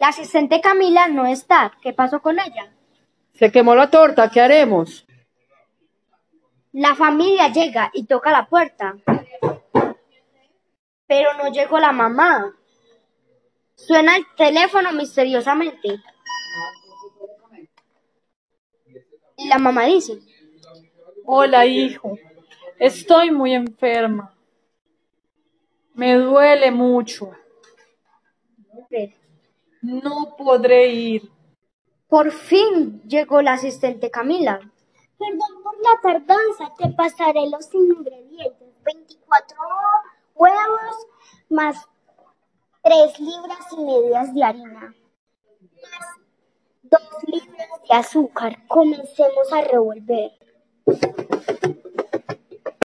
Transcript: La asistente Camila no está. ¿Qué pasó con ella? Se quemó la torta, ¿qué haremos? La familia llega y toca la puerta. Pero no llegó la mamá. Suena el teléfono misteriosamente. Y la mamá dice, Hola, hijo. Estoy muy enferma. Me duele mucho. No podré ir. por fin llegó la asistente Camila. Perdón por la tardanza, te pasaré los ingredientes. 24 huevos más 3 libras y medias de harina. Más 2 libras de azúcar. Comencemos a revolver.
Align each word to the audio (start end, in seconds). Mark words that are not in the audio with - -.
La 0.00 0.08
asistente 0.08 0.62
Camila 0.62 1.08
no 1.08 1.26
está. 1.26 1.72
¿Qué 1.82 1.92
pasó 1.92 2.22
con 2.22 2.38
ella? 2.40 2.72
Se 3.34 3.52
quemó 3.52 3.74
la 3.74 3.90
torta, 3.90 4.30
¿qué 4.30 4.40
haremos? 4.40 5.06
La 6.72 6.94
familia 6.94 7.48
llega 7.48 7.90
y 7.92 8.06
toca 8.06 8.32
la 8.32 8.46
puerta. 8.46 8.96
Pero 11.06 11.34
no 11.34 11.52
llegó 11.52 11.78
la 11.78 11.92
mamá. 11.92 12.56
Suena 13.74 14.16
el 14.16 14.24
teléfono 14.36 14.90
misteriosamente. 14.92 16.00
Y 19.36 19.48
la 19.48 19.58
mamá 19.58 19.84
dice, 19.84 20.18
Hola, 21.26 21.66
hijo. 21.66 22.18
Estoy 22.78 23.30
muy 23.30 23.52
enferma. 23.52 24.34
Me 25.92 26.14
duele 26.14 26.70
mucho. 26.70 27.32
No 29.82 30.36
podré 30.36 30.88
ir. 30.88 31.30
por 32.08 32.32
fin 32.32 33.00
llegó 33.06 33.40
la 33.40 33.54
asistente 33.54 34.10
Camila. 34.10 34.58
Perdón 35.18 35.62
por 35.62 35.74
la 35.80 36.00
tardanza, 36.02 36.74
te 36.76 36.88
pasaré 36.90 37.48
los 37.48 37.72
ingredientes. 37.74 38.68
24 38.84 39.56
huevos 40.34 41.06
más 41.50 41.86
3 42.82 43.20
libras 43.20 43.66
y 43.76 43.84
medias 43.84 44.34
de 44.34 44.42
harina. 44.42 44.94
Más 45.82 46.18
2 46.82 47.00
libras 47.26 47.68
de 47.88 47.94
azúcar. 47.94 48.66
Comencemos 48.66 49.52
a 49.52 49.60
revolver. 49.60 50.32